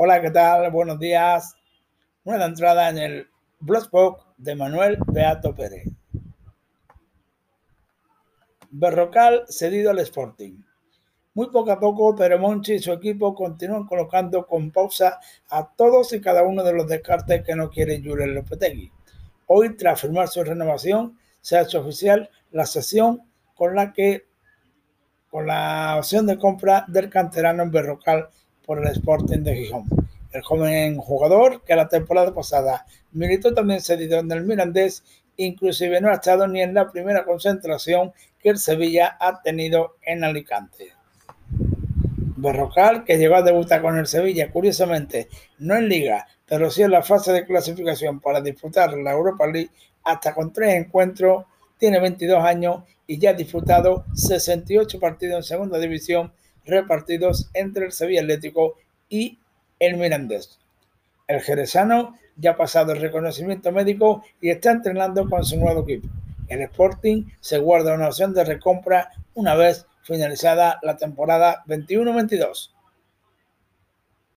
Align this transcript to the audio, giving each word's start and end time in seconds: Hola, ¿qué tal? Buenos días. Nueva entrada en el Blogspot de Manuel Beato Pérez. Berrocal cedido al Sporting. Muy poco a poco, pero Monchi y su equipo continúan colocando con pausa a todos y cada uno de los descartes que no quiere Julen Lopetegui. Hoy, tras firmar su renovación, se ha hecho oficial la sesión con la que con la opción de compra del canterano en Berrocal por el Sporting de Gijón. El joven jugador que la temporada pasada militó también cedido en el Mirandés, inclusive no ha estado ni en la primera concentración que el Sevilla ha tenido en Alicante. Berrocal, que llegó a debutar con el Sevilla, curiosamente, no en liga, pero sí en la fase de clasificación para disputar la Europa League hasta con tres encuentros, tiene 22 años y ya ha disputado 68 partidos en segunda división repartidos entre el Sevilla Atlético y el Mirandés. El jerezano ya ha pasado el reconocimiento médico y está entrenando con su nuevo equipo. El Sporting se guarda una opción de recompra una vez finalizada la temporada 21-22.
Hola, 0.00 0.22
¿qué 0.22 0.30
tal? 0.30 0.70
Buenos 0.70 1.00
días. 1.00 1.56
Nueva 2.22 2.44
entrada 2.44 2.88
en 2.88 2.98
el 2.98 3.28
Blogspot 3.58 4.36
de 4.36 4.54
Manuel 4.54 4.96
Beato 5.08 5.52
Pérez. 5.56 5.88
Berrocal 8.70 9.44
cedido 9.48 9.90
al 9.90 9.98
Sporting. 9.98 10.62
Muy 11.34 11.50
poco 11.50 11.72
a 11.72 11.80
poco, 11.80 12.14
pero 12.14 12.38
Monchi 12.38 12.74
y 12.74 12.78
su 12.78 12.92
equipo 12.92 13.34
continúan 13.34 13.88
colocando 13.88 14.46
con 14.46 14.70
pausa 14.70 15.18
a 15.50 15.68
todos 15.74 16.12
y 16.12 16.20
cada 16.20 16.44
uno 16.44 16.62
de 16.62 16.74
los 16.74 16.86
descartes 16.86 17.42
que 17.44 17.56
no 17.56 17.68
quiere 17.68 18.00
Julen 18.00 18.36
Lopetegui. 18.36 18.92
Hoy, 19.48 19.76
tras 19.76 20.00
firmar 20.00 20.28
su 20.28 20.44
renovación, 20.44 21.18
se 21.40 21.56
ha 21.56 21.62
hecho 21.62 21.80
oficial 21.80 22.30
la 22.52 22.66
sesión 22.66 23.28
con 23.56 23.74
la 23.74 23.92
que 23.92 24.28
con 25.28 25.48
la 25.48 25.96
opción 25.98 26.24
de 26.24 26.38
compra 26.38 26.84
del 26.86 27.10
canterano 27.10 27.64
en 27.64 27.72
Berrocal 27.72 28.28
por 28.68 28.84
el 28.84 28.92
Sporting 28.92 29.38
de 29.38 29.56
Gijón. 29.56 29.86
El 30.30 30.42
joven 30.42 30.98
jugador 30.98 31.62
que 31.64 31.74
la 31.74 31.88
temporada 31.88 32.34
pasada 32.34 32.84
militó 33.12 33.54
también 33.54 33.80
cedido 33.80 34.18
en 34.18 34.30
el 34.30 34.44
Mirandés, 34.44 35.02
inclusive 35.38 36.02
no 36.02 36.10
ha 36.10 36.16
estado 36.16 36.46
ni 36.46 36.60
en 36.60 36.74
la 36.74 36.92
primera 36.92 37.24
concentración 37.24 38.12
que 38.38 38.50
el 38.50 38.58
Sevilla 38.58 39.16
ha 39.18 39.40
tenido 39.40 39.96
en 40.02 40.22
Alicante. 40.22 40.92
Berrocal, 42.36 43.04
que 43.04 43.16
llegó 43.16 43.36
a 43.36 43.42
debutar 43.42 43.80
con 43.80 43.96
el 43.96 44.06
Sevilla, 44.06 44.50
curiosamente, 44.50 45.28
no 45.60 45.74
en 45.74 45.88
liga, 45.88 46.26
pero 46.46 46.70
sí 46.70 46.82
en 46.82 46.90
la 46.90 47.02
fase 47.02 47.32
de 47.32 47.46
clasificación 47.46 48.20
para 48.20 48.42
disputar 48.42 48.92
la 48.98 49.12
Europa 49.12 49.46
League 49.46 49.70
hasta 50.04 50.34
con 50.34 50.52
tres 50.52 50.74
encuentros, 50.74 51.46
tiene 51.78 52.00
22 52.00 52.44
años 52.44 52.82
y 53.06 53.18
ya 53.18 53.30
ha 53.30 53.32
disputado 53.32 54.04
68 54.12 55.00
partidos 55.00 55.36
en 55.38 55.42
segunda 55.42 55.78
división 55.78 56.34
repartidos 56.68 57.50
entre 57.54 57.86
el 57.86 57.92
Sevilla 57.92 58.20
Atlético 58.20 58.76
y 59.08 59.38
el 59.80 59.96
Mirandés. 59.96 60.58
El 61.26 61.40
jerezano 61.40 62.16
ya 62.36 62.52
ha 62.52 62.56
pasado 62.56 62.92
el 62.92 63.00
reconocimiento 63.00 63.72
médico 63.72 64.22
y 64.40 64.50
está 64.50 64.70
entrenando 64.70 65.28
con 65.28 65.44
su 65.44 65.58
nuevo 65.58 65.82
equipo. 65.82 66.08
El 66.48 66.62
Sporting 66.62 67.24
se 67.40 67.58
guarda 67.58 67.94
una 67.94 68.08
opción 68.08 68.32
de 68.32 68.44
recompra 68.44 69.10
una 69.34 69.54
vez 69.54 69.86
finalizada 70.02 70.78
la 70.82 70.96
temporada 70.96 71.64
21-22. 71.66 72.70